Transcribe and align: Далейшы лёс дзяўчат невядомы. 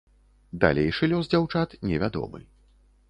Далейшы 0.63 1.09
лёс 1.11 1.29
дзяўчат 1.33 1.77
невядомы. 1.91 2.39